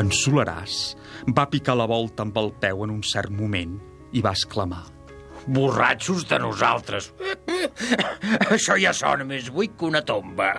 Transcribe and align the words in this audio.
En 0.00 0.08
Solaràs 0.16 0.94
va 1.36 1.48
picar 1.52 1.74
la 1.76 1.84
volta 1.90 2.24
amb 2.24 2.38
el 2.40 2.54
peu 2.62 2.86
en 2.86 2.92
un 2.94 3.02
cert 3.04 3.32
moment 3.36 3.74
i 4.16 4.22
va 4.24 4.32
exclamar. 4.32 4.86
Borratxos 5.44 6.24
de 6.30 6.38
nosaltres. 6.40 7.10
Això 8.54 8.78
ja 8.80 8.94
sona 8.96 9.26
més 9.28 9.50
buit 9.52 9.74
que 9.76 9.88
una 9.90 10.00
tomba. 10.06 10.54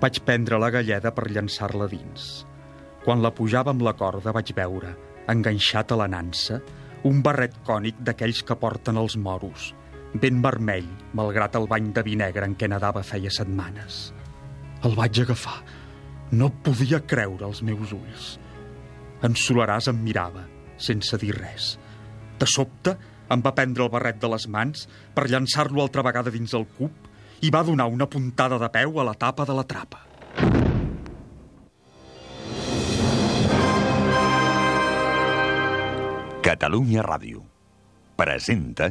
Vaig 0.00 0.20
prendre 0.26 0.60
la 0.62 0.70
galleda 0.70 1.12
per 1.16 1.26
llançar-la 1.30 1.90
dins. 1.90 2.28
Quan 3.02 3.24
la 3.24 3.32
pujava 3.34 3.74
amb 3.74 3.82
la 3.82 3.96
corda 3.98 4.34
vaig 4.36 4.54
veure, 4.56 4.94
enganxat 5.32 5.90
a 5.90 6.00
la 6.02 6.08
nansa, 6.12 6.60
un 7.08 7.22
barret 7.24 7.56
cònic 7.66 7.98
d'aquells 8.06 8.44
que 8.46 8.58
porten 8.60 9.00
els 9.00 9.16
moros, 9.16 9.72
ben 10.22 10.42
vermell, 10.44 10.88
malgrat 11.18 11.56
el 11.58 11.66
bany 11.70 11.90
de 11.96 12.06
vi 12.06 12.16
negre 12.20 12.46
en 12.46 12.54
què 12.58 12.68
nedava 12.70 13.02
feia 13.06 13.32
setmanes. 13.32 14.10
El 14.84 14.94
vaig 14.98 15.24
agafar. 15.24 15.60
No 16.30 16.50
podia 16.62 17.00
creure 17.02 17.48
els 17.48 17.62
meus 17.66 17.90
ulls. 17.96 18.34
En 19.26 19.34
Solaràs 19.34 19.88
em 19.90 19.98
mirava, 20.04 20.44
sense 20.78 21.18
dir 21.18 21.32
res. 21.34 21.74
De 22.38 22.46
sobte, 22.46 22.94
em 23.30 23.42
va 23.42 23.54
prendre 23.54 23.84
el 23.84 23.90
barret 23.90 24.20
de 24.22 24.30
les 24.30 24.46
mans 24.48 24.86
per 25.14 25.26
llançar-lo 25.30 25.82
altra 25.82 26.04
vegada 26.06 26.30
dins 26.34 26.54
el 26.54 26.66
cub 26.78 27.10
i 27.42 27.50
va 27.50 27.64
donar 27.66 27.88
una 27.90 28.06
puntada 28.10 28.58
de 28.62 28.70
peu 28.70 29.00
a 29.00 29.06
la 29.10 29.14
tapa 29.18 29.46
de 29.48 29.58
la 29.58 29.66
trapa. 29.66 30.06
Catalunya 36.40 37.02
Ràdio 37.04 37.42
presenta 38.16 38.90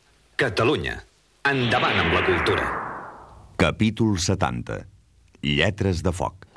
Catalunya. 0.41 0.95
Endavant 1.45 1.99
amb 2.01 2.15
la 2.15 2.21
cultura. 2.25 2.63
Capítol 3.61 4.15
70. 4.17 4.79
Lletres 5.45 6.01
de 6.01 6.09
foc. 6.09 6.47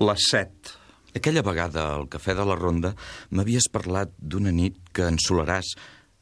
Les 0.00 0.30
set. 0.32 0.78
Aquella 1.16 1.42
vegada 1.42 1.86
al 1.94 2.08
Cafè 2.12 2.34
de 2.36 2.44
la 2.44 2.56
Ronda 2.58 2.92
m'havies 3.32 3.70
parlat 3.72 4.12
d'una 4.18 4.52
nit 4.52 4.76
que 4.92 5.06
en 5.08 5.16
Solaràs 5.22 5.72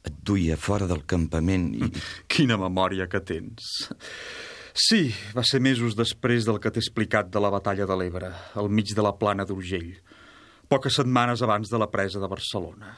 et 0.07 0.21
duia 0.23 0.55
fora 0.55 0.87
del 0.87 1.03
campament 1.09 1.73
i... 1.75 1.89
Quina 2.31 2.55
memòria 2.59 3.09
que 3.11 3.19
tens. 3.19 3.89
Sí, 4.77 5.09
va 5.35 5.43
ser 5.47 5.59
mesos 5.63 5.97
després 5.97 6.45
del 6.47 6.61
que 6.63 6.71
t'he 6.71 6.83
explicat 6.83 7.31
de 7.33 7.41
la 7.43 7.51
batalla 7.51 7.87
de 7.89 7.97
l'Ebre, 7.99 8.29
al 8.55 8.69
mig 8.69 8.93
de 8.95 9.03
la 9.03 9.15
plana 9.17 9.43
d'Urgell, 9.49 9.95
poques 10.69 10.99
setmanes 10.99 11.41
abans 11.43 11.71
de 11.71 11.79
la 11.81 11.89
presa 11.91 12.21
de 12.23 12.29
Barcelona. 12.31 12.93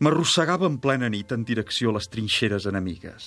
M'arrossegava 0.00 0.68
en 0.70 0.78
plena 0.80 1.10
nit 1.12 1.34
en 1.36 1.44
direcció 1.44 1.90
a 1.90 1.98
les 1.98 2.08
trinxeres 2.08 2.68
enemigues. 2.70 3.26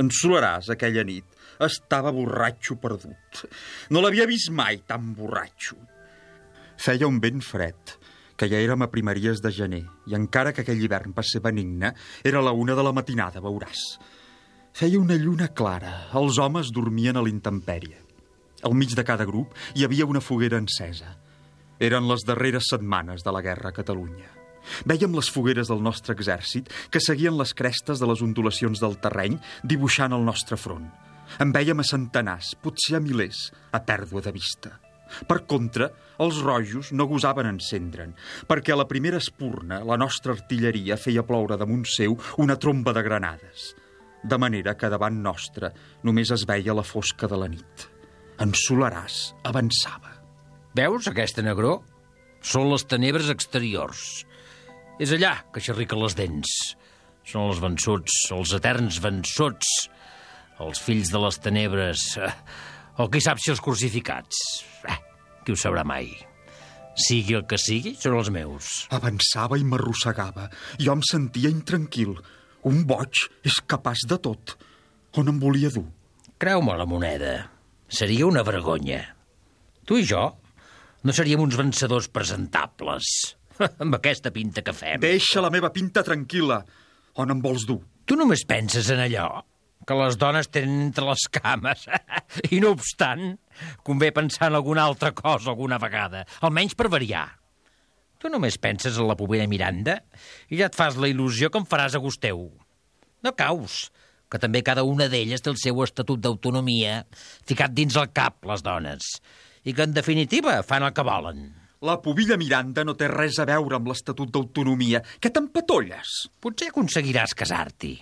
En 0.00 0.08
Solaràs, 0.12 0.70
aquella 0.72 1.04
nit, 1.04 1.26
estava 1.66 2.12
borratxo 2.14 2.78
perdut. 2.80 3.44
No 3.92 4.00
l'havia 4.04 4.28
vist 4.28 4.52
mai 4.54 4.80
tan 4.88 5.12
borratxo. 5.18 5.76
Feia 6.76 7.08
un 7.08 7.20
vent 7.20 7.40
fred, 7.40 7.96
que 8.36 8.48
ja 8.52 8.60
érem 8.60 8.84
a 8.84 8.90
primeries 8.92 9.40
de 9.42 9.50
gener, 9.52 9.84
i 10.06 10.16
encara 10.16 10.52
que 10.52 10.62
aquell 10.62 10.82
hivern 10.84 11.14
va 11.16 11.24
ser 11.24 11.40
benigne, 11.44 11.94
era 12.24 12.42
la 12.44 12.52
una 12.52 12.76
de 12.76 12.84
la 12.84 12.92
matinada, 12.92 13.40
veuràs. 13.40 13.84
Feia 14.76 15.00
una 15.00 15.16
lluna 15.16 15.48
clara, 15.56 16.10
els 16.20 16.36
homes 16.38 16.68
dormien 16.76 17.16
a 17.16 17.22
l'intempèrie. 17.24 18.02
Al 18.62 18.76
mig 18.76 18.92
de 18.96 19.04
cada 19.08 19.24
grup 19.24 19.56
hi 19.74 19.86
havia 19.86 20.08
una 20.08 20.20
foguera 20.20 20.60
encesa. 20.60 21.16
Eren 21.80 22.08
les 22.08 22.24
darreres 22.28 22.68
setmanes 22.72 23.24
de 23.24 23.32
la 23.32 23.42
guerra 23.44 23.72
a 23.72 23.76
Catalunya. 23.76 24.28
Vèiem 24.84 25.14
les 25.16 25.28
fogueres 25.32 25.70
del 25.70 25.80
nostre 25.80 26.16
exèrcit 26.16 26.68
que 26.92 27.00
seguien 27.00 27.36
les 27.38 27.54
crestes 27.54 28.02
de 28.02 28.08
les 28.10 28.22
ondulacions 28.24 28.82
del 28.82 28.98
terreny 29.00 29.38
dibuixant 29.64 30.12
el 30.12 30.24
nostre 30.26 30.58
front. 30.60 30.88
En 31.40 31.52
vèiem 31.56 31.80
a 31.80 31.86
centenars, 31.86 32.54
potser 32.60 32.98
a 32.98 33.02
milers, 33.02 33.48
a 33.72 33.80
pèrdua 33.80 34.22
de 34.24 34.34
vista. 34.34 34.76
Per 35.28 35.38
contra, 35.48 35.88
els 36.22 36.40
rojos 36.44 36.92
no 36.96 37.06
gosaven 37.10 37.48
encendre'n, 37.50 38.14
perquè 38.48 38.74
a 38.74 38.78
la 38.80 38.88
primera 38.88 39.20
espurna 39.22 39.82
la 39.84 39.98
nostra 40.00 40.34
artilleria 40.36 40.98
feia 41.00 41.24
ploure 41.26 41.58
damunt 41.60 41.84
seu 41.90 42.16
una 42.42 42.56
tromba 42.60 42.94
de 42.96 43.04
granades. 43.06 43.72
De 44.24 44.38
manera 44.40 44.74
que 44.74 44.90
davant 44.90 45.20
nostra 45.22 45.70
només 46.02 46.32
es 46.34 46.46
veia 46.48 46.74
la 46.74 46.86
fosca 46.86 47.28
de 47.30 47.38
la 47.38 47.50
nit. 47.52 47.88
En 48.42 48.52
Solaràs 48.56 49.34
avançava. 49.48 50.16
Veus 50.76 51.06
aquesta 51.08 51.44
negró? 51.44 51.78
Són 52.44 52.68
les 52.70 52.84
tenebres 52.84 53.30
exteriors. 53.32 54.24
És 55.00 55.12
allà 55.12 55.36
que 55.52 55.62
xerriquen 55.62 56.00
les 56.02 56.16
dents. 56.18 56.52
Són 57.26 57.48
els 57.50 57.60
vençuts, 57.62 58.18
els 58.36 58.52
eterns 58.56 59.00
vençuts, 59.02 59.70
els 60.62 60.80
fills 60.80 61.10
de 61.12 61.20
les 61.20 61.38
tenebres, 61.42 62.04
eh, 62.20 62.32
o 62.98 63.08
qui 63.12 63.20
sap 63.20 63.40
si 63.42 63.52
els 63.52 63.62
crucificats. 63.62 64.40
Eh, 64.88 64.96
qui 65.44 65.54
ho 65.54 65.58
sabrà 65.60 65.84
mai. 65.86 66.08
Sigui 66.96 67.36
el 67.36 67.44
que 67.48 67.58
sigui, 67.60 67.92
són 68.00 68.16
els 68.16 68.30
meus. 68.32 68.86
Avançava 68.96 69.58
i 69.60 69.64
m'arrossegava. 69.68 70.48
Jo 70.80 70.96
em 70.96 71.04
sentia 71.04 71.52
intranquil. 71.52 72.16
Un 72.66 72.84
boig 72.88 73.26
és 73.46 73.60
capaç 73.68 74.06
de 74.08 74.18
tot. 74.22 74.56
On 75.20 75.28
em 75.28 75.40
volia 75.40 75.70
dur? 75.74 75.84
Creu-me 76.40 76.76
la 76.76 76.88
moneda. 76.88 77.36
Seria 77.88 78.26
una 78.26 78.44
vergonya. 78.44 79.02
Tu 79.86 80.00
i 80.02 80.08
jo 80.08 80.24
no 81.06 81.14
seríem 81.14 81.44
uns 81.44 81.54
vencedors 81.56 82.08
presentables. 82.10 83.36
amb 83.84 83.98
aquesta 83.98 84.32
pinta 84.34 84.64
que 84.64 84.74
fem. 84.76 85.00
Deixa 85.02 85.44
la 85.44 85.52
meva 85.52 85.72
pinta 85.74 86.04
tranquil·la. 86.06 86.62
On 87.22 87.32
em 87.32 87.44
vols 87.44 87.68
dur? 87.68 87.80
Tu 88.06 88.16
només 88.18 88.44
penses 88.48 88.90
en 88.92 89.02
allò 89.02 89.28
que 89.86 89.96
les 89.98 90.16
dones 90.18 90.48
tenen 90.50 90.86
entre 90.88 91.06
les 91.08 91.26
cames. 91.32 91.86
I 92.54 92.60
no 92.62 92.72
obstant, 92.74 93.36
convé 93.86 94.12
pensar 94.14 94.50
en 94.50 94.58
alguna 94.58 94.86
altra 94.86 95.12
cosa 95.16 95.52
alguna 95.52 95.78
vegada, 95.82 96.24
almenys 96.40 96.76
per 96.78 96.90
variar. 96.92 97.26
Tu 98.16 98.30
només 98.32 98.56
penses 98.58 98.96
en 98.96 99.06
la 99.10 99.16
pobera 99.18 99.46
Miranda 99.46 99.98
i 100.48 100.58
ja 100.58 100.70
et 100.70 100.78
fas 100.78 100.96
la 100.96 101.10
il·lusió 101.12 101.50
que 101.52 101.60
em 101.60 101.68
faràs 101.68 101.94
a 101.94 102.00
gust 102.02 102.22
teu. 102.22 102.48
No 103.22 103.34
caus, 103.36 103.90
que 104.32 104.40
també 104.42 104.62
cada 104.66 104.86
una 104.86 105.10
d'elles 105.12 105.44
té 105.44 105.52
el 105.52 105.60
seu 105.60 105.82
estatut 105.84 106.22
d'autonomia 106.22 107.02
ficat 107.46 107.76
dins 107.76 107.96
el 108.00 108.10
cap, 108.16 108.40
les 108.48 108.64
dones, 108.64 109.12
i 109.66 109.74
que, 109.74 109.84
en 109.84 109.94
definitiva, 109.94 110.58
fan 110.66 110.86
el 110.86 110.94
que 110.96 111.04
volen. 111.06 111.46
La 111.86 111.98
pobilla 112.02 112.38
Miranda 112.40 112.86
no 112.88 112.96
té 112.96 113.10
res 113.12 113.36
a 113.38 113.44
veure 113.46 113.76
amb 113.76 113.90
l'Estatut 113.90 114.30
d'Autonomia. 114.32 115.02
Què 115.20 115.30
t'empatolles? 115.30 116.14
Potser 116.40 116.70
aconseguiràs 116.72 117.36
casar-t'hi. 117.36 117.94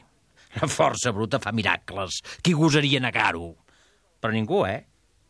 La 0.60 0.68
força 0.70 1.12
bruta 1.14 1.40
fa 1.42 1.52
miracles. 1.52 2.20
Qui 2.42 2.54
gosaria 2.56 3.00
negar-ho? 3.02 3.54
Però 4.22 4.32
ningú, 4.34 4.64
eh? 4.68 4.84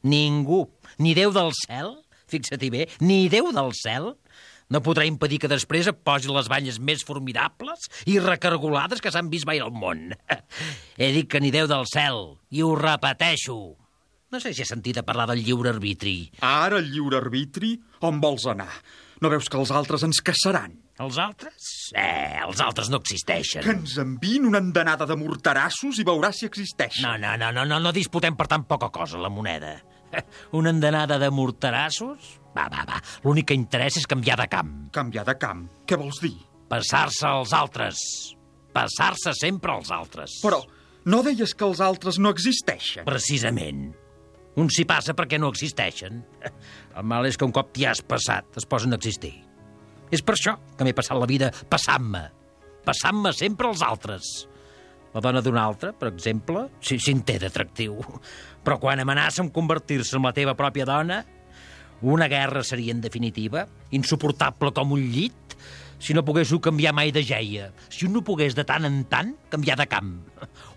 Ningú. 0.05 0.65
Ni 1.01 1.15
Déu 1.17 1.33
del 1.35 1.55
cel, 1.65 1.95
fixa-t'hi 2.31 2.71
bé, 2.71 2.89
ni 3.01 3.29
Déu 3.33 3.51
del 3.55 3.73
cel 3.79 4.13
no 4.73 4.81
podrà 4.85 5.05
impedir 5.07 5.39
que 5.43 5.51
després 5.51 5.89
et 5.91 5.99
posi 6.07 6.31
les 6.33 6.49
banyes 6.49 6.79
més 6.81 7.05
formidables 7.07 7.89
i 8.11 8.17
recargolades 8.23 9.03
que 9.05 9.13
s'han 9.13 9.29
vist 9.33 9.47
mai 9.49 9.61
al 9.61 9.73
món. 9.75 10.13
He 11.01 11.11
dit 11.17 11.29
que 11.31 11.41
ni 11.41 11.53
Déu 11.55 11.69
del 11.71 11.89
cel, 11.91 12.37
i 12.51 12.65
ho 12.65 12.73
repeteixo. 12.79 13.59
No 14.33 14.41
sé 14.43 14.55
si 14.55 14.65
he 14.65 14.69
sentit 14.69 14.99
a 14.99 15.05
parlar 15.07 15.29
del 15.31 15.45
lliure 15.47 15.71
arbitri. 15.71 16.17
Ara 16.43 16.81
el 16.83 16.89
lliure 16.91 17.21
arbitri? 17.21 17.77
On 18.03 18.19
vols 18.25 18.49
anar? 18.51 18.73
No 19.23 19.31
veus 19.31 19.47
que 19.49 19.61
els 19.61 19.71
altres 19.71 20.03
ens 20.07 20.19
caçaran? 20.25 20.84
Els 21.03 21.17
altres? 21.19 21.71
Eh, 21.99 22.39
els 22.45 22.61
altres 22.63 22.89
no 22.93 23.01
existeixen. 23.03 23.65
Que 23.65 23.73
ens 23.75 23.97
enviïn 23.99 24.47
una 24.47 24.61
endenada 24.63 25.09
de 25.11 25.17
morterassos 25.19 25.99
i 25.99 26.07
veuràs 26.07 26.39
si 26.39 26.47
existeixen. 26.47 27.03
No, 27.03 27.17
no, 27.19 27.35
no, 27.41 27.51
no, 27.57 27.65
no, 27.67 27.81
no 27.83 27.93
disputem 27.95 28.37
per 28.39 28.47
tan 28.51 28.67
poca 28.71 28.93
cosa, 28.95 29.19
la 29.19 29.31
moneda. 29.33 29.75
Una 30.59 30.71
endenada 30.71 31.19
de 31.19 31.31
morterassos? 31.35 32.37
Va, 32.55 32.69
va, 32.71 32.85
va. 32.87 33.01
L'únic 33.25 33.49
que 33.51 33.57
interessa 33.59 33.99
és 33.99 34.07
canviar 34.07 34.37
de 34.39 34.47
camp. 34.53 34.71
Canviar 34.95 35.25
de 35.27 35.35
camp? 35.43 35.65
Què 35.91 35.99
vols 35.99 36.21
dir? 36.23 36.37
Passar-se 36.71 37.27
als 37.27 37.55
altres. 37.57 37.99
Passar-se 38.75 39.35
sempre 39.35 39.75
als 39.75 39.91
altres. 39.91 40.39
Però 40.45 40.61
no 41.11 41.25
deies 41.27 41.57
que 41.59 41.67
els 41.67 41.83
altres 41.83 42.21
no 42.23 42.31
existeixen? 42.31 43.03
Precisament. 43.09 43.89
Un 44.55 44.71
s'hi 44.71 44.87
passa 44.87 45.17
perquè 45.19 45.41
no 45.43 45.51
existeixen. 45.51 46.23
El 46.95 47.11
mal 47.11 47.27
és 47.27 47.35
que 47.35 47.49
un 47.49 47.55
cop 47.55 47.75
t'hi 47.75 47.89
has 47.91 48.05
passat, 48.07 48.47
es 48.55 48.71
posen 48.71 48.95
a 48.95 49.01
existir. 49.01 49.35
És 50.13 50.23
per 50.23 50.37
això 50.37 50.57
que 50.77 50.87
m'he 50.87 50.97
passat 50.97 51.19
la 51.19 51.29
vida 51.31 51.53
passant-me. 51.71 52.25
Passant-me 52.85 53.33
sempre 53.33 53.71
als 53.71 53.85
altres. 53.85 54.33
La 55.15 55.23
dona 55.23 55.41
d'un 55.45 55.57
altre, 55.61 55.93
per 55.95 56.11
exemple, 56.11 56.67
sí, 56.83 56.99
sí 56.99 57.15
en 57.15 57.23
té 57.27 57.39
d'atractiu. 57.39 58.01
Però 58.65 58.81
quan 58.83 59.01
amenaça 59.01 59.45
amb 59.45 59.55
convertir-se 59.55 60.19
en 60.19 60.27
la 60.27 60.35
teva 60.35 60.57
pròpia 60.59 60.87
dona, 60.89 61.23
una 62.03 62.29
guerra 62.29 62.65
seria, 62.67 62.93
en 62.93 63.01
definitiva, 63.01 63.65
insuportable 63.95 64.73
com 64.75 64.93
un 64.97 65.07
llit, 65.15 65.44
si 65.99 66.15
no 66.15 66.25
poguéssiu 66.27 66.61
canviar 66.63 66.95
mai 66.97 67.13
de 67.15 67.23
geia, 67.25 67.71
si 67.89 68.07
un 68.07 68.15
no 68.17 68.23
pogués 68.25 68.57
de 68.57 68.65
tant 68.67 68.87
en 68.87 69.03
tant 69.11 69.35
canviar 69.53 69.77
de 69.81 69.87
camp. 69.91 70.15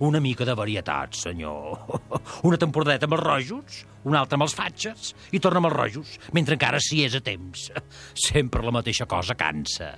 Una 0.04 0.22
mica 0.24 0.46
de 0.46 0.56
varietat, 0.58 1.16
senyor. 1.18 1.80
Una 2.48 2.60
temporadeta 2.62 3.08
amb 3.08 3.18
els 3.18 3.24
rojos, 3.24 3.80
una 4.08 4.22
altra 4.22 4.38
amb 4.38 4.46
els 4.46 4.56
fatxes, 4.56 5.14
i 5.36 5.42
torna 5.44 5.62
amb 5.62 5.70
els 5.72 5.76
rojos, 5.76 6.14
mentre 6.38 6.56
encara 6.56 6.80
s'hi 6.84 7.04
és 7.08 7.18
a 7.18 7.24
temps. 7.24 7.70
Sempre 8.30 8.64
la 8.64 8.76
mateixa 8.76 9.08
cosa 9.10 9.36
cansa. 9.36 9.92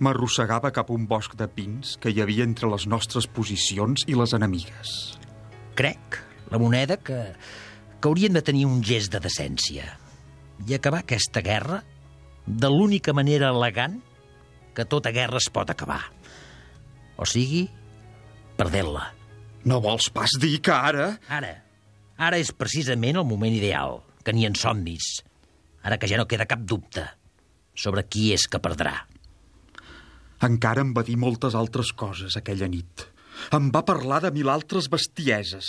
M'arrossegava 0.00 0.70
cap 0.72 0.88
a 0.88 0.96
un 0.96 1.06
bosc 1.08 1.34
de 1.36 1.48
pins 1.48 1.96
que 2.00 2.12
hi 2.12 2.22
havia 2.22 2.46
entre 2.46 2.70
les 2.72 2.86
nostres 2.88 3.26
posicions 3.28 4.06
i 4.08 4.16
les 4.16 4.32
enemigues. 4.36 4.94
Crec, 5.76 6.20
la 6.52 6.60
moneda, 6.60 6.96
que, 6.96 7.18
que 8.00 8.08
hauríem 8.08 8.36
de 8.36 8.44
tenir 8.44 8.64
un 8.68 8.80
gest 8.84 9.12
de 9.12 9.20
decència 9.20 9.96
i 10.68 10.76
acabar 10.76 11.02
aquesta 11.04 11.42
guerra 11.44 11.80
de 12.46 12.68
l'única 12.72 13.12
manera 13.16 13.50
elegant 13.52 14.00
que 14.74 14.86
tota 14.88 15.12
guerra 15.14 15.40
es 15.40 15.48
pot 15.52 15.70
acabar. 15.70 16.02
O 17.20 17.26
sigui, 17.28 17.66
perdent-la. 18.58 19.06
No 19.68 19.80
vols 19.84 20.08
pas 20.14 20.32
dir 20.40 20.58
que 20.64 20.72
ara... 20.72 21.10
Ara. 21.28 21.54
Ara 22.20 22.40
és 22.40 22.52
precisament 22.52 23.18
el 23.20 23.28
moment 23.28 23.52
ideal, 23.52 24.00
que 24.24 24.32
ni 24.36 24.46
en 24.48 24.56
somnis. 24.56 25.20
Ara 25.84 25.96
que 26.00 26.08
ja 26.08 26.18
no 26.20 26.28
queda 26.28 26.48
cap 26.48 26.62
dubte 26.68 27.06
sobre 27.80 28.04
qui 28.08 28.30
és 28.34 28.44
que 28.50 28.60
perdrà. 28.60 28.92
Encara 30.44 30.84
em 30.84 30.92
va 30.96 31.04
dir 31.04 31.16
moltes 31.20 31.56
altres 31.56 31.92
coses 31.96 32.36
aquella 32.36 32.68
nit. 32.68 33.06
Em 33.56 33.68
va 33.72 33.84
parlar 33.88 34.20
de 34.24 34.30
mil 34.34 34.48
altres 34.52 34.88
bestieses, 34.92 35.68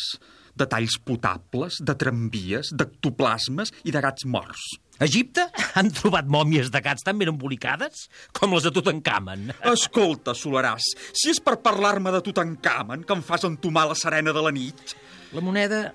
de 0.56 0.68
talls 0.68 0.98
potables, 1.08 1.80
de 1.80 1.96
tramvies, 1.96 2.72
d'ectoplasmes 2.76 3.72
i 3.88 3.96
de 3.96 4.04
gats 4.04 4.28
morts. 4.28 4.66
A 5.02 5.08
Egipte 5.10 5.48
han 5.78 5.90
trobat 5.98 6.28
mòmies 6.30 6.70
de 6.70 6.82
gats 6.86 7.02
tan 7.06 7.18
ben 7.18 7.32
embolicades 7.32 8.06
com 8.38 8.54
les 8.54 8.68
de 8.68 8.72
Tutankamen. 8.76 9.50
Escolta, 9.72 10.36
Solaràs, 10.38 10.92
si 11.10 11.32
és 11.34 11.42
per 11.42 11.58
parlar-me 11.66 12.14
de 12.14 12.22
Tutankamen 12.22 13.08
que 13.08 13.18
em 13.18 13.24
fas 13.26 13.48
entomar 13.50 13.88
la 13.90 13.98
serena 13.98 14.36
de 14.36 14.46
la 14.46 14.54
nit... 14.54 14.94
La 15.34 15.42
moneda... 15.42 15.90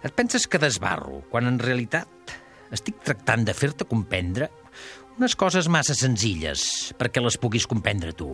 Et 0.00 0.14
penses 0.16 0.46
que 0.48 0.56
desbarro, 0.56 1.18
quan 1.28 1.44
en 1.44 1.58
realitat 1.60 2.32
estic 2.72 3.02
tractant 3.04 3.42
de 3.44 3.52
fer-te 3.52 3.84
comprendre 3.84 4.48
unes 5.18 5.34
coses 5.36 5.68
massa 5.68 5.92
senzilles 5.98 6.62
perquè 6.96 7.20
les 7.20 7.36
puguis 7.36 7.66
comprendre 7.68 8.14
tu. 8.16 8.30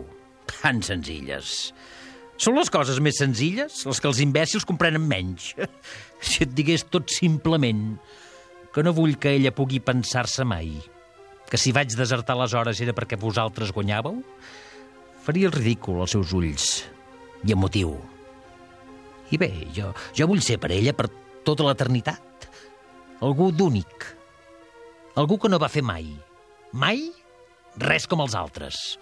Tan 0.47 0.79
senzilles. 0.85 1.73
Són 2.39 2.55
les 2.55 2.71
coses 2.71 3.01
més 3.03 3.17
senzilles 3.19 3.81
les 3.89 3.99
que 3.99 4.07
els 4.07 4.21
imbècils 4.23 4.67
comprenen 4.69 5.03
menys. 5.03 5.51
Si 6.17 6.41
et 6.41 6.53
digués 6.57 6.81
tot 6.89 7.11
simplement 7.13 7.97
que 8.77 8.83
no 8.85 8.93
vull 8.93 9.15
que 9.17 9.31
ella 9.33 9.49
pugui 9.49 9.79
pensar-se 9.81 10.43
mai 10.45 10.67
que 11.49 11.57
si 11.57 11.71
vaig 11.73 11.95
desertar 11.97 12.35
les 12.37 12.53
hores 12.53 12.77
era 12.83 12.93
perquè 12.93 13.17
vosaltres 13.17 13.71
guanyàveu, 13.73 14.19
faria 15.25 15.47
el 15.49 15.55
ridícul 15.55 16.03
als 16.03 16.13
seus 16.13 16.29
ulls 16.37 16.65
i 17.41 17.55
amb 17.55 17.63
motiu. 17.63 17.95
I 19.33 19.39
bé, 19.41 19.49
jo, 19.73 19.89
jo 20.13 20.27
vull 20.29 20.43
ser 20.45 20.59
per 20.61 20.69
ella 20.75 20.93
per 20.93 21.07
tota 21.47 21.65
l'eternitat. 21.65 22.45
Algú 23.25 23.47
d'únic. 23.49 24.05
Algú 25.17 25.39
que 25.41 25.49
no 25.49 25.57
va 25.57 25.71
fer 25.73 25.81
mai. 25.81 26.11
Mai 26.77 27.01
res 27.81 28.05
com 28.05 28.21
els 28.21 28.35
altres. 28.37 28.99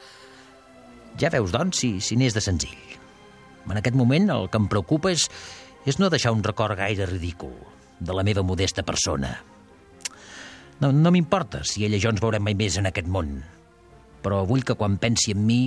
Ja 1.20 1.34
veus, 1.34 1.52
doncs, 1.52 1.82
si, 1.82 1.90
si 2.00 2.16
n'és 2.16 2.38
de 2.38 2.46
senzill. 2.46 2.96
En 3.68 3.76
aquest 3.76 4.00
moment 4.00 4.32
el 4.38 4.48
que 4.48 4.62
em 4.62 4.70
preocupa 4.72 5.12
és, 5.12 5.28
és 5.84 6.00
no 6.00 6.08
deixar 6.14 6.32
un 6.32 6.46
record 6.48 6.80
gaire 6.80 7.10
ridícul 7.12 7.60
de 8.00 8.16
la 8.16 8.24
meva 8.24 8.46
modesta 8.46 8.88
persona. 8.88 9.34
No, 10.82 10.92
no 10.92 11.12
m'importa 11.14 11.64
si 11.64 11.86
ella 11.88 12.00
i 12.00 12.04
jo 12.04 12.12
ens 12.12 12.24
veurem 12.24 12.44
mai 12.44 12.56
més 12.58 12.76
en 12.80 12.90
aquest 12.90 13.08
món, 13.08 13.38
però 14.26 14.44
vull 14.48 14.66
que 14.66 14.76
quan 14.80 14.98
pensi 15.02 15.36
en 15.36 15.46
mi... 15.48 15.60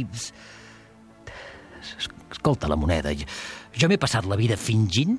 Escolta 2.29 2.69
la 2.69 2.77
moneda, 2.77 3.15
jo, 3.17 3.89
m'he 3.89 4.01
passat 4.01 4.27
la 4.29 4.37
vida 4.37 4.59
fingint 4.61 5.17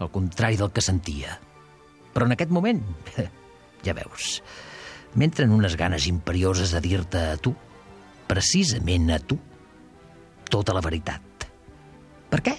el 0.00 0.10
contrari 0.12 0.56
del 0.56 0.72
que 0.72 0.84
sentia. 0.84 1.36
Però 2.14 2.24
en 2.28 2.32
aquest 2.32 2.52
moment, 2.54 2.80
ja 3.86 3.94
veus, 3.96 4.38
m'entren 5.20 5.52
unes 5.52 5.76
ganes 5.76 6.08
imperioses 6.08 6.72
de 6.72 6.80
dir-te 6.84 7.26
a 7.34 7.36
tu, 7.36 7.52
precisament 8.26 9.12
a 9.12 9.20
tu, 9.20 9.36
tota 10.48 10.74
la 10.76 10.84
veritat. 10.84 11.46
Per 12.32 12.40
què? 12.40 12.56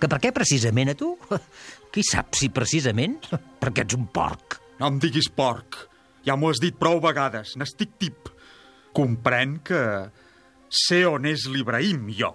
Que 0.00 0.08
per 0.10 0.18
què 0.22 0.32
precisament 0.34 0.94
a 0.94 0.98
tu? 0.98 1.12
Qui 1.92 2.02
sap 2.06 2.32
si 2.38 2.48
precisament? 2.48 3.20
Perquè 3.60 3.84
ets 3.84 3.98
un 3.98 4.08
porc. 4.08 4.61
No 4.82 4.88
em 4.90 4.96
diguis 4.98 5.28
porc. 5.30 5.76
Ja 6.26 6.34
m'ho 6.34 6.48
has 6.50 6.58
dit 6.58 6.74
prou 6.74 6.98
vegades. 6.98 7.52
N'estic 7.54 7.92
tip. 8.02 8.32
Comprèn 8.98 9.60
que 9.62 9.78
sé 10.66 11.04
on 11.06 11.28
és 11.30 11.44
l'Ibrahim, 11.46 12.08
jo. 12.18 12.32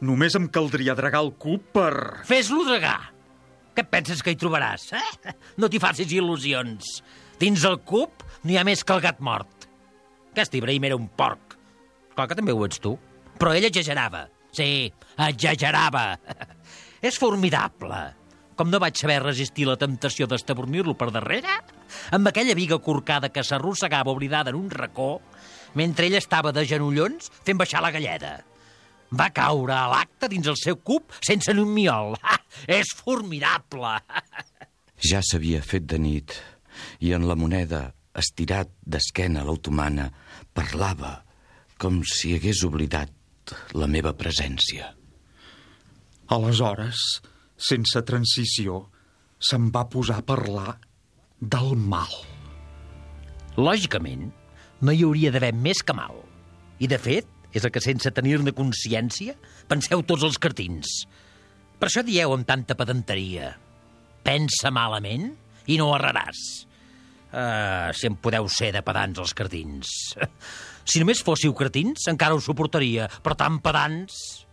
Només 0.00 0.32
em 0.38 0.46
caldria 0.48 0.94
dragar 0.96 1.20
el 1.26 1.34
cub 1.36 1.66
per... 1.76 2.24
Fes-lo 2.24 2.64
dragar. 2.64 3.10
Què 3.76 3.84
penses 3.84 4.24
que 4.24 4.32
hi 4.32 4.38
trobaràs, 4.40 4.86
eh? 4.96 5.34
No 5.60 5.68
t'hi 5.68 5.80
facis 5.82 6.14
il·lusions. 6.16 6.88
Dins 7.36 7.66
el 7.68 7.76
cub 7.84 8.24
no 8.46 8.54
hi 8.54 8.56
ha 8.56 8.64
més 8.64 8.80
que 8.80 8.96
el 8.96 9.04
gat 9.04 9.20
mort. 9.20 9.68
Aquest 10.32 10.56
Ibrahim 10.56 10.88
era 10.88 10.96
un 10.96 11.04
porc. 11.20 11.58
Clar 12.16 12.30
que 12.30 12.38
també 12.38 12.56
ho 12.56 12.64
ets 12.64 12.80
tu. 12.80 12.94
Però 13.36 13.52
ell 13.52 13.68
exagerava. 13.68 14.24
Sí, 14.56 14.88
exagerava. 15.20 16.14
és 17.10 17.20
formidable. 17.20 18.00
Com 18.58 18.72
no 18.72 18.80
vaig 18.82 18.98
saber 18.98 19.20
resistir 19.22 19.68
la 19.68 19.78
temptació 19.78 20.26
d'estabornir-lo 20.26 20.96
per 20.98 21.12
darrere, 21.14 21.60
amb 22.10 22.26
aquella 22.26 22.56
viga 22.58 22.80
corcada 22.82 23.30
que 23.30 23.44
s'arrossegava 23.46 24.10
oblidada 24.10 24.50
en 24.50 24.58
un 24.58 24.70
racó, 24.72 25.20
mentre 25.78 26.08
ell 26.08 26.18
estava 26.18 26.50
de 26.50 26.64
genollons 26.66 27.30
fent 27.46 27.60
baixar 27.60 27.84
la 27.84 27.92
galleda. 27.94 28.32
Va 29.14 29.30
caure 29.30 29.76
a 29.76 29.86
l'acte 29.92 30.28
dins 30.28 30.50
el 30.50 30.58
seu 30.58 30.76
cub 30.82 31.14
sense 31.22 31.54
ni 31.54 31.62
un 31.62 31.70
miol. 31.72 32.18
Ha, 32.18 32.40
és 32.66 32.90
formidable! 32.98 33.94
Ja 34.98 35.22
s'havia 35.22 35.62
fet 35.62 35.86
de 35.86 36.02
nit 36.02 36.34
i 37.06 37.14
en 37.14 37.28
la 37.30 37.38
moneda, 37.38 37.92
estirat 38.18 38.74
d'esquena 38.82 39.44
a 39.44 39.46
l'automana, 39.46 40.10
parlava 40.50 41.20
com 41.78 42.02
si 42.02 42.34
hagués 42.34 42.64
oblidat 42.66 43.54
la 43.78 43.86
meva 43.86 44.16
presència. 44.18 44.90
Aleshores, 46.34 47.06
sense 47.58 48.02
transició, 48.06 48.84
se'n 49.38 49.68
va 49.74 49.88
posar 49.90 50.20
a 50.22 50.26
parlar 50.26 50.76
del 51.38 51.74
mal. 51.76 52.12
Lògicament, 53.58 54.28
no 54.82 54.94
hi 54.94 55.02
hauria 55.02 55.32
d'haver 55.34 55.52
més 55.54 55.82
que 55.82 55.94
mal. 55.96 56.22
I, 56.78 56.86
de 56.86 56.98
fet, 57.02 57.26
és 57.50 57.64
el 57.64 57.72
que 57.74 57.82
sense 57.82 58.10
tenir-ne 58.14 58.54
consciència 58.54 59.34
penseu 59.70 60.04
tots 60.06 60.26
els 60.26 60.38
cartins. 60.38 61.02
Per 61.78 61.88
això 61.88 62.04
dieu 62.06 62.34
amb 62.34 62.46
tanta 62.46 62.76
pedanteria. 62.78 63.52
Pensa 64.26 64.70
malament 64.74 65.30
i 65.66 65.78
no 65.80 65.90
erraràs. 65.96 66.42
Uh, 67.28 67.92
si 67.92 68.08
en 68.08 68.16
podeu 68.22 68.46
ser 68.48 68.70
de 68.72 68.82
pedants 68.86 69.20
els 69.24 69.36
cretins. 69.36 69.94
Si 70.88 71.02
només 71.02 71.18
fóssiu 71.20 71.52
cretins, 71.52 72.06
encara 72.08 72.32
ho 72.32 72.40
suportaria, 72.40 73.10
però 73.20 73.34
tan 73.36 73.58
pedants... 73.60 74.46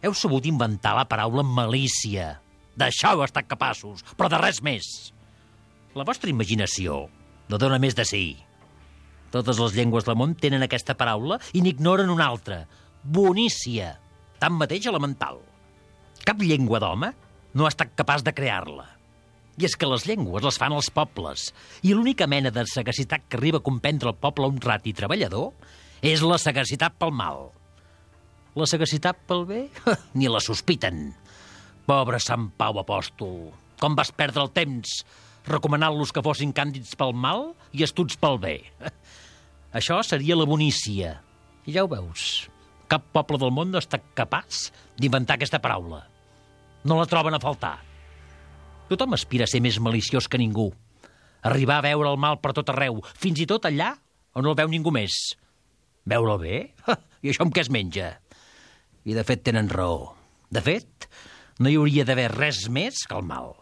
Heu 0.00 0.14
sabut 0.16 0.46
inventar 0.48 0.94
la 0.96 1.08
paraula 1.08 1.42
malícia 1.44 2.38
D'això 2.80 3.14
heu 3.14 3.24
estat 3.24 3.48
capaços, 3.50 4.04
però 4.16 4.30
de 4.30 4.38
res 4.40 4.60
més. 4.64 4.86
La 5.98 6.06
vostra 6.06 6.30
imaginació 6.30 7.02
no 7.50 7.58
dona 7.58 7.80
més 7.82 7.96
de 7.98 8.06
sí. 8.08 8.24
Totes 9.34 9.58
les 9.62 9.74
llengües 9.76 10.06
del 10.06 10.16
món 10.18 10.36
tenen 10.38 10.64
aquesta 10.64 10.96
paraula 10.98 11.40
i 11.52 11.62
n'ignoren 11.62 12.10
una 12.10 12.30
altra. 12.30 12.62
Bonícia. 13.02 13.96
Tanmateix 14.40 14.88
elemental. 14.90 15.42
Cap 16.24 16.40
llengua 16.40 16.80
d'home 16.82 17.12
no 17.54 17.66
ha 17.66 17.72
estat 17.72 17.92
capaç 17.98 18.24
de 18.24 18.34
crear-la. 18.34 18.86
I 19.60 19.66
és 19.68 19.76
que 19.76 19.88
les 19.90 20.06
llengües 20.08 20.44
les 20.46 20.56
fan 20.56 20.72
els 20.72 20.88
pobles, 20.94 21.50
i 21.84 21.92
l'única 21.92 22.28
mena 22.30 22.52
de 22.54 22.64
sagacitat 22.70 23.26
que 23.28 23.36
arriba 23.36 23.60
a 23.60 23.66
comprendre 23.66 24.08
el 24.08 24.16
poble 24.16 24.48
honrat 24.48 24.86
i 24.88 24.96
treballador 24.96 25.50
és 26.00 26.22
la 26.24 26.38
sagacitat 26.40 26.96
pel 26.96 27.12
mal. 27.12 27.50
La 28.58 28.66
sagacitat 28.66 29.18
pel 29.30 29.44
bé? 29.46 29.60
Ni 30.18 30.26
la 30.30 30.40
sospiten. 30.42 31.10
Pobre 31.86 32.18
Sant 32.22 32.48
Pau 32.58 32.80
Apòstol, 32.82 33.50
com 33.78 33.96
vas 33.98 34.10
perdre 34.14 34.42
el 34.42 34.50
temps 34.54 35.00
recomanant-los 35.50 36.12
que 36.14 36.22
fossin 36.22 36.52
càndids 36.54 36.96
pel 36.98 37.14
mal 37.16 37.52
i 37.72 37.84
estuds 37.86 38.18
pel 38.20 38.38
bé. 38.42 38.56
Això 39.78 40.00
seria 40.06 40.38
la 40.38 40.48
bonícia. 40.50 41.16
I 41.66 41.76
ja 41.76 41.84
ho 41.84 41.90
veus, 41.90 42.48
cap 42.90 43.06
poble 43.14 43.38
del 43.38 43.54
món 43.54 43.70
no 43.70 43.78
està 43.78 44.00
capaç 44.18 44.68
d'inventar 44.98 45.38
aquesta 45.38 45.62
paraula. 45.62 46.02
No 46.84 46.98
la 46.98 47.08
troben 47.08 47.36
a 47.36 47.42
faltar. 47.42 47.76
Tothom 48.90 49.14
aspira 49.14 49.46
a 49.46 49.50
ser 49.50 49.60
més 49.62 49.78
maliciós 49.78 50.26
que 50.26 50.40
ningú. 50.40 50.70
Arribar 51.46 51.78
a 51.78 51.86
veure 51.86 52.10
el 52.10 52.18
mal 52.20 52.40
per 52.42 52.52
tot 52.56 52.72
arreu, 52.72 52.98
fins 53.14 53.38
i 53.38 53.46
tot 53.46 53.68
allà 53.68 53.92
on 54.34 54.44
no 54.44 54.52
el 54.52 54.58
veu 54.58 54.72
ningú 54.72 54.90
més. 54.94 55.14
Veure-el 56.10 56.42
bé? 56.42 56.58
I 57.22 57.30
això 57.30 57.46
amb 57.46 57.54
què 57.54 57.62
es 57.62 57.70
menja? 57.70 58.16
I 59.08 59.16
de 59.16 59.24
fet 59.24 59.44
tenen 59.46 59.70
raó. 59.72 60.14
De 60.50 60.62
fet, 60.64 61.06
no 61.60 61.70
hi 61.70 61.76
hauria 61.78 62.04
d'haver 62.08 62.30
res 62.34 62.66
més 62.72 63.04
que 63.08 63.16
el 63.16 63.26
mal. 63.26 63.54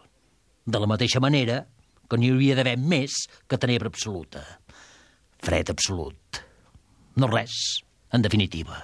De 0.65 0.79
la 0.81 0.89
mateixa 0.89 1.21
manera 1.23 1.63
que 2.09 2.17
n'hi 2.17 2.31
hauria 2.33 2.57
d'haver 2.57 2.77
més 2.79 3.15
que 3.47 3.59
tenebra 3.61 3.91
absoluta. 3.91 4.43
Fred 5.39 5.71
absolut. 5.71 6.41
No 7.19 7.29
res, 7.31 7.83
en 8.11 8.25
definitiva. 8.25 8.81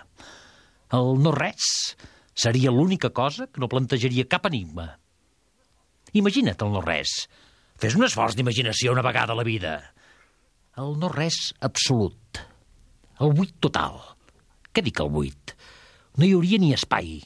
El 0.96 1.18
no 1.24 1.34
res 1.36 1.96
seria 2.36 2.72
l'única 2.72 3.10
cosa 3.10 3.48
que 3.48 3.62
no 3.64 3.72
plantejaria 3.72 4.28
cap 4.30 4.46
enigma. 4.52 4.88
Imagina't 6.16 6.62
el 6.64 6.72
no 6.72 6.84
res. 6.84 7.26
Fes 7.82 7.96
un 7.98 8.06
esforç 8.08 8.38
d'imaginació 8.38 8.94
una 8.96 9.04
vegada 9.04 9.36
a 9.36 9.40
la 9.40 9.48
vida. 9.48 9.74
El 10.80 10.96
no 11.00 11.10
res 11.12 11.50
absolut. 11.64 12.40
El 13.20 13.34
buit 13.36 13.56
total. 13.64 13.98
Què 14.72 14.84
dic 14.84 15.00
el 15.04 15.12
buit? 15.12 15.56
No 16.16 16.26
hi 16.26 16.34
hauria 16.36 16.60
ni 16.62 16.72
espai. 16.76 17.18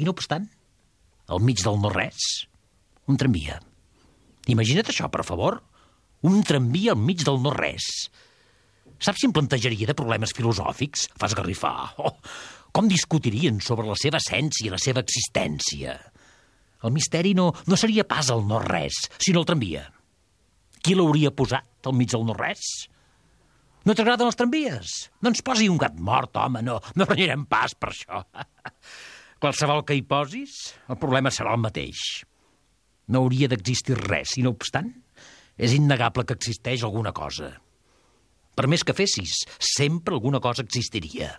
I 0.00 0.06
no 0.06 0.14
obstant, 0.16 0.46
al 1.28 1.42
mig 1.44 1.60
del 1.64 1.76
no 1.82 1.90
res, 1.92 2.46
un 3.06 3.18
tramvia. 3.20 3.58
Imagina't 4.48 4.88
això, 4.88 5.10
per 5.12 5.26
favor. 5.26 5.60
Un 6.26 6.40
tramvia 6.44 6.94
al 6.94 7.00
mig 7.00 7.24
del 7.24 7.40
no 7.44 7.52
res. 7.54 7.86
Saps 9.00 9.22
si 9.22 9.28
em 9.28 9.34
plantejaria 9.36 9.88
de 9.88 9.96
problemes 9.96 10.34
filosòfics? 10.36 11.06
Fas 11.20 11.36
garrifar. 11.36 11.92
Oh, 12.00 12.16
com 12.72 12.88
discutirien 12.88 13.60
sobre 13.64 13.88
la 13.88 13.96
seva 13.98 14.20
essència 14.20 14.68
i 14.68 14.72
la 14.72 14.80
seva 14.80 15.02
existència? 15.04 15.96
El 16.84 16.92
misteri 16.94 17.32
no, 17.36 17.50
no 17.68 17.76
seria 17.76 18.06
pas 18.08 18.30
el 18.32 18.46
no-res, 18.48 19.02
sinó 19.20 19.42
el 19.42 19.48
tramvia. 19.48 19.84
Qui 20.80 20.96
l'hauria 20.96 21.32
posat 21.36 21.88
al 21.88 21.96
mig 21.96 22.12
del 22.12 22.24
no-res? 22.28 22.68
No 23.90 23.94
t'agraden 23.98 24.28
els 24.30 24.36
tramvies? 24.38 24.90
Doncs 25.18 25.40
posi 25.42 25.66
un 25.66 25.78
gat 25.82 25.96
mort, 25.98 26.36
home, 26.38 26.60
no, 26.62 26.76
no 26.94 27.06
renyarem 27.08 27.42
pas 27.50 27.72
per 27.74 27.88
això. 27.90 28.20
Qualsevol 29.42 29.82
que 29.88 29.96
hi 29.98 30.04
posis, 30.06 30.52
el 30.86 30.98
problema 31.00 31.32
serà 31.34 31.56
el 31.56 31.64
mateix. 31.64 32.02
No 33.10 33.24
hauria 33.24 33.48
d'existir 33.50 33.96
res, 33.98 34.36
i 34.38 34.44
no 34.46 34.52
obstant, 34.54 34.92
és 35.58 35.74
innegable 35.74 36.22
que 36.22 36.36
existeix 36.38 36.84
alguna 36.86 37.10
cosa. 37.16 37.50
Per 38.54 38.68
més 38.70 38.86
que 38.86 38.94
fessis, 38.94 39.40
sempre 39.72 40.14
alguna 40.14 40.38
cosa 40.38 40.62
existiria. 40.62 41.32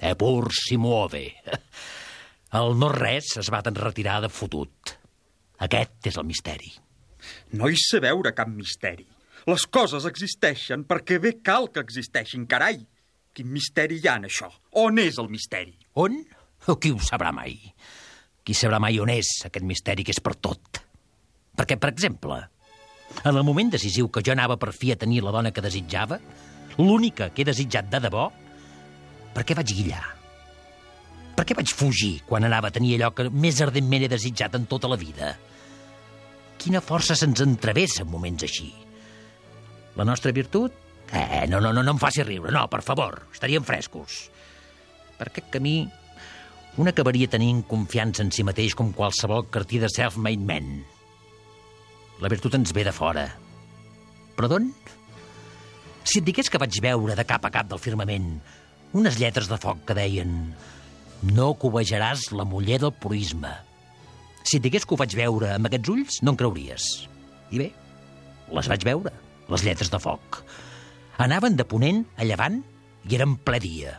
E 0.00 0.14
pur 0.16 0.48
si 0.56 0.80
muove. 0.80 1.26
El 2.62 2.78
no-res 2.80 3.34
es 3.44 3.52
va 3.52 3.60
retirar 3.68 4.22
de 4.24 4.32
fotut. 4.32 4.96
Aquest 5.68 6.08
és 6.08 6.16
el 6.16 6.24
misteri. 6.24 6.72
No 7.60 7.68
hi 7.68 7.76
sé 7.76 8.00
veure 8.00 8.32
cap 8.32 8.48
misteri. 8.48 9.04
Les 9.48 9.64
coses 9.72 10.04
existeixen 10.04 10.82
perquè 10.84 11.16
bé 11.24 11.38
cal 11.40 11.70
que 11.72 11.80
existeixin, 11.80 12.44
carai. 12.50 12.82
Quin 13.32 13.48
misteri 13.48 13.96
hi 13.96 14.08
ha 14.10 14.18
en 14.20 14.26
això? 14.28 14.48
On 14.82 14.98
és 15.00 15.16
el 15.22 15.30
misteri? 15.32 15.72
On? 16.02 16.18
O 16.68 16.74
qui 16.76 16.90
ho 16.92 16.98
sabrà 17.00 17.30
mai? 17.32 17.54
Qui 18.44 18.56
sabrà 18.56 18.80
mai 18.82 18.98
on 19.00 19.08
és 19.08 19.30
aquest 19.48 19.64
misteri 19.64 20.04
que 20.04 20.12
és 20.12 20.20
per 20.20 20.34
tot? 20.36 20.82
Perquè, 21.56 21.78
per 21.80 21.88
exemple, 21.94 22.36
en 23.22 23.30
el 23.30 23.46
moment 23.46 23.70
decisiu 23.72 24.10
que 24.12 24.20
jo 24.26 24.34
anava 24.34 24.58
per 24.60 24.74
fi 24.76 24.92
a 24.92 24.98
tenir 25.00 25.22
la 25.24 25.32
dona 25.32 25.52
que 25.54 25.64
desitjava, 25.64 26.18
l'única 26.76 27.30
que 27.32 27.40
he 27.40 27.48
desitjat 27.48 27.88
de 27.88 28.02
debò, 28.04 28.26
per 29.32 29.46
què 29.48 29.56
vaig 29.56 29.72
guillar? 29.72 30.02
Per 31.38 31.46
què 31.46 31.56
vaig 31.56 31.72
fugir 31.72 32.18
quan 32.28 32.44
anava 32.44 32.68
a 32.68 32.74
tenir 32.74 32.98
allò 32.98 33.14
que 33.14 33.30
més 33.30 33.62
ardentment 33.64 34.04
he 34.04 34.12
desitjat 34.12 34.60
en 34.60 34.68
tota 34.68 34.92
la 34.92 35.00
vida? 35.00 35.32
Quina 36.60 36.84
força 36.84 37.16
se'ns 37.16 37.40
entravessa 37.46 38.04
en 38.04 38.12
moments 38.12 38.44
així? 38.44 38.68
La 39.98 40.06
nostra 40.06 40.32
virtut? 40.32 40.74
Eh, 41.12 41.46
no, 41.50 41.58
no, 41.60 41.72
no, 41.72 41.82
no 41.82 41.94
em 41.96 41.98
faci 41.98 42.22
riure, 42.22 42.52
no, 42.54 42.66
per 42.70 42.84
favor, 42.86 43.16
estaríem 43.34 43.64
frescos. 43.66 44.28
Per 45.18 45.26
aquest 45.26 45.48
camí, 45.50 45.80
un 46.78 46.90
acabaria 46.90 47.30
tenint 47.32 47.64
confiança 47.66 48.22
en 48.22 48.30
si 48.30 48.44
mateix 48.46 48.76
com 48.78 48.92
qualsevol 48.94 49.48
cartí 49.50 49.80
de 49.82 49.90
self-made 49.90 50.46
man. 50.46 50.70
La 52.22 52.30
virtut 52.30 52.54
ens 52.54 52.70
ve 52.76 52.86
de 52.86 52.94
fora. 52.94 53.26
Però 54.38 54.50
d'on? 54.52 54.70
Si 56.06 56.20
et 56.20 56.26
digués 56.28 56.46
que 56.46 56.60
vaig 56.62 56.78
veure 56.84 57.18
de 57.18 57.26
cap 57.26 57.44
a 57.44 57.50
cap 57.52 57.66
del 57.68 57.82
firmament 57.82 58.36
unes 58.96 59.18
lletres 59.20 59.50
de 59.50 59.58
foc 59.60 59.82
que 59.88 59.96
deien 59.98 60.36
no 61.34 61.48
covejaràs 61.58 62.30
la 62.38 62.46
muller 62.46 62.78
del 62.80 62.94
purisme. 62.94 63.50
Si 64.46 64.56
et 64.56 64.64
digués 64.64 64.86
que 64.86 64.94
ho 64.94 65.00
vaig 65.00 65.16
veure 65.18 65.56
amb 65.56 65.68
aquests 65.68 65.90
ulls, 65.92 66.20
no 66.22 66.32
en 66.32 66.38
creuries. 66.40 66.86
I 67.50 67.64
bé, 67.64 67.72
les 68.54 68.70
vaig 68.70 68.86
veure, 68.86 69.12
les 69.48 69.64
lletres 69.64 69.90
de 69.92 70.00
foc. 70.02 70.42
Anaven 71.18 71.56
de 71.58 71.66
ponent 71.66 72.04
a 72.16 72.26
llevant 72.28 72.60
i 73.08 73.16
eren 73.16 73.36
ple 73.42 73.60
dia. 73.62 73.98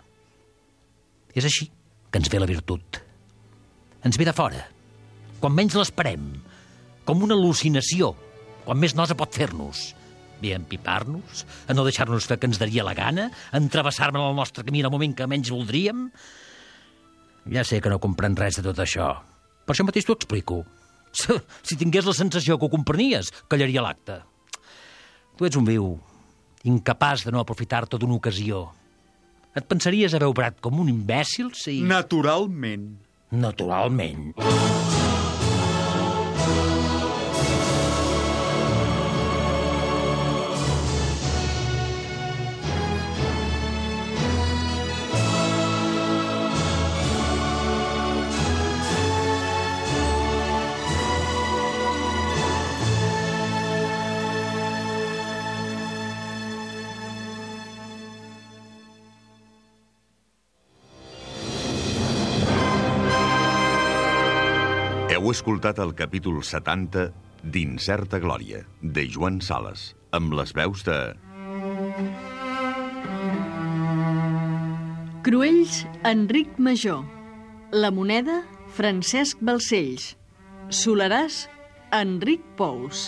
És 1.36 1.46
així 1.46 1.70
que 2.10 2.22
ens 2.22 2.30
ve 2.32 2.42
la 2.42 2.50
virtut. 2.50 3.00
Ens 4.06 4.18
ve 4.18 4.26
de 4.28 4.34
fora, 4.34 4.64
quan 5.40 5.56
menys 5.56 5.76
l'esperem, 5.78 6.32
com 7.08 7.24
una 7.26 7.36
al·lucinació, 7.38 8.14
quan 8.66 8.80
més 8.80 8.96
nosa 8.96 9.18
pot 9.18 9.36
fer-nos. 9.36 9.90
Bé, 10.40 10.54
empipar-nos, 10.56 11.44
a 11.68 11.76
no 11.76 11.84
deixar-nos 11.84 12.28
fer 12.30 12.38
que 12.40 12.48
ens 12.48 12.62
daria 12.62 12.86
la 12.88 12.96
gana, 12.96 13.28
a 13.52 13.60
entrevessar-me 13.60 14.22
en 14.22 14.30
el 14.30 14.38
nostre 14.38 14.64
camí 14.64 14.80
en 14.80 14.88
el 14.88 14.94
moment 14.94 15.16
que 15.18 15.28
menys 15.28 15.52
voldríem, 15.52 16.08
ja 17.50 17.66
sé 17.68 17.82
que 17.84 17.92
no 17.92 18.00
comprèn 18.00 18.38
res 18.40 18.60
de 18.60 18.64
tot 18.70 18.80
això. 18.84 19.12
Per 19.66 19.76
això 19.76 19.86
mateix 19.88 20.08
t'ho 20.08 20.18
explico. 20.18 20.64
Si 21.66 21.76
tingués 21.76 22.06
la 22.06 22.14
sensació 22.14 22.60
que 22.60 22.68
ho 22.68 22.72
comprenies, 22.72 23.32
callaria 23.50 23.82
l'acte. 23.82 24.20
Tu 25.40 25.46
ets 25.48 25.56
un 25.56 25.64
viu, 25.64 25.94
incapaç 26.68 27.22
de 27.24 27.32
no 27.32 27.40
aprofitar-te 27.40 27.96
d'una 27.96 28.18
ocasió. 28.18 28.66
Et 29.56 29.64
pensaries 29.64 30.12
haver 30.12 30.28
obrat 30.28 30.60
com 30.60 30.84
un 30.84 30.92
imbècil 30.92 31.54
si... 31.56 31.78
Naturalment. 31.88 32.90
Naturalment. 33.32 34.34
Heu 65.30 65.36
escoltat 65.36 65.78
el 65.78 65.92
capítol 65.94 66.40
70 66.42 67.04
d'Incerta 67.54 68.18
Glòria, 68.18 68.64
de 68.82 69.04
Joan 69.14 69.36
Sales, 69.46 69.84
amb 70.18 70.34
les 70.34 70.56
veus 70.58 70.82
de... 70.88 70.96
Cruells, 75.28 75.84
Enric 76.10 76.58
Major. 76.58 77.04
La 77.70 77.92
moneda, 77.94 78.40
Francesc 78.74 79.38
Balcells. 79.46 80.16
Solaràs, 80.74 81.44
Enric 81.94 82.42
Pous. 82.58 83.06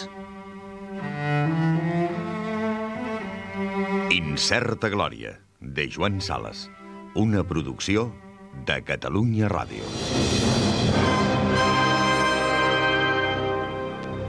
Incerta 4.14 4.94
Glòria, 4.94 5.40
de 5.58 5.90
Joan 5.90 6.22
Sales, 6.22 6.68
una 7.18 7.42
producció 7.42 8.12
de 8.70 8.78
Catalunya 8.86 9.50
Ràdio. 9.50 10.41